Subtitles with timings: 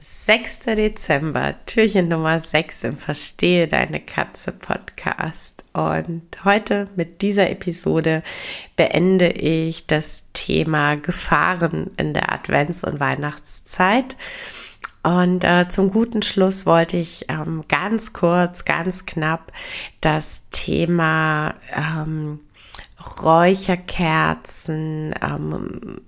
[0.00, 0.60] 6.
[0.76, 5.64] Dezember, Türchen Nummer 6 im Verstehe deine Katze Podcast.
[5.72, 8.22] Und heute mit dieser Episode
[8.76, 14.16] beende ich das Thema Gefahren in der Advents- und Weihnachtszeit.
[15.02, 19.50] Und äh, zum guten Schluss wollte ich ähm, ganz kurz, ganz knapp
[20.00, 22.38] das Thema ähm,
[23.22, 26.02] Räucherkerzen, ähm,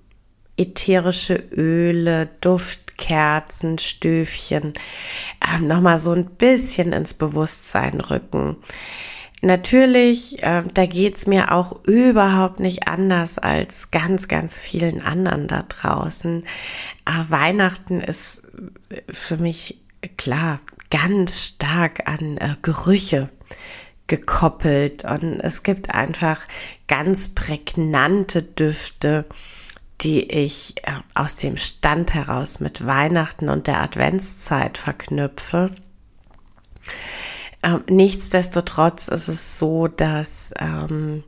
[0.56, 2.28] ätherische Öle,
[3.00, 4.74] Duftkerzen, Stöfchen
[5.40, 8.56] äh, nochmal so ein bisschen ins Bewusstsein rücken.
[9.42, 15.64] Natürlich, äh, da geht's mir auch überhaupt nicht anders als ganz, ganz vielen anderen da
[15.66, 16.44] draußen.
[17.06, 18.42] Äh, Weihnachten ist
[19.10, 19.78] für mich
[20.18, 20.60] klar
[20.90, 23.30] ganz stark an äh, Gerüche
[24.08, 26.40] gekoppelt und es gibt einfach
[26.88, 29.24] ganz prägnante Düfte,
[30.02, 35.70] die ich äh, aus dem Stand heraus mit Weihnachten und der Adventszeit verknüpfe.
[37.62, 41.24] Ähm, nichtsdestotrotz ist es so, dass ähm,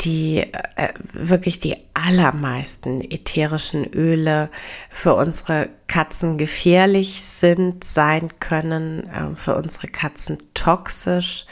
[0.00, 4.50] die äh, wirklich die allermeisten ätherischen Öle
[4.90, 11.46] für unsere Katzen gefährlich sind, sein können, äh, für unsere Katzen toxisch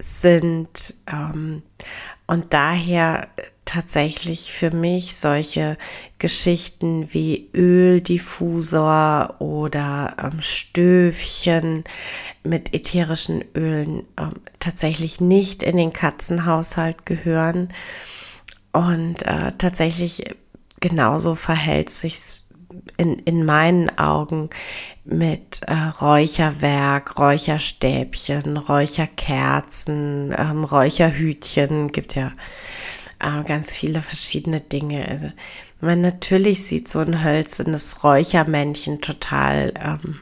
[0.00, 1.62] sind ähm,
[2.26, 3.28] und daher
[3.70, 5.76] tatsächlich für mich solche
[6.18, 11.84] Geschichten wie Öldiffusor oder ähm, Stöfchen
[12.42, 17.72] mit ätherischen Ölen ähm, tatsächlich nicht in den Katzenhaushalt gehören.
[18.72, 20.24] Und äh, tatsächlich
[20.80, 22.42] genauso verhält sich
[22.96, 24.50] in, in meinen Augen
[25.04, 32.32] mit äh, Räucherwerk, Räucherstäbchen, Räucherkerzen, ähm, Räucherhütchen, gibt ja
[33.18, 35.06] äh, ganz viele verschiedene Dinge.
[35.08, 35.28] Also,
[35.80, 40.20] man natürlich sieht so ein hölzernes Räuchermännchen total ähm,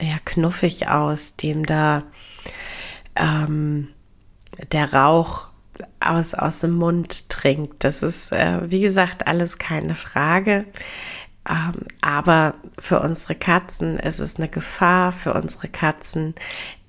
[0.00, 2.04] ja, knuffig aus, dem da
[3.16, 3.88] ähm,
[4.72, 5.48] der Rauch
[6.00, 7.84] aus, aus dem Mund trinkt.
[7.84, 10.66] Das ist, äh, wie gesagt, alles keine Frage.
[11.48, 16.34] Ähm, aber für unsere Katzen ist es eine Gefahr, für unsere Katzen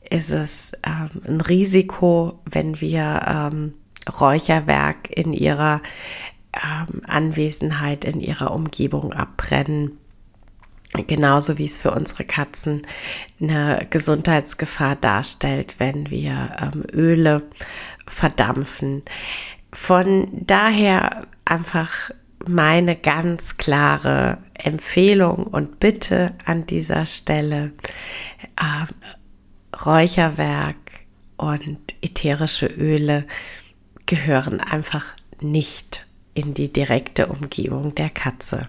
[0.09, 3.73] ist es ähm, ein Risiko, wenn wir ähm,
[4.19, 5.81] Räucherwerk in ihrer
[7.07, 9.97] Anwesenheit, in ihrer Umgebung abbrennen.
[11.07, 12.83] Genauso wie es für unsere Katzen
[13.41, 17.41] eine Gesundheitsgefahr darstellt, wenn wir Öle
[18.05, 19.01] verdampfen.
[19.71, 22.11] Von daher einfach
[22.47, 27.71] meine ganz klare Empfehlung und Bitte an dieser Stelle.
[28.55, 28.85] Äh,
[29.85, 30.75] Räucherwerk
[31.37, 33.25] und ätherische Öle
[34.05, 38.67] gehören einfach nicht in die direkte Umgebung der Katze.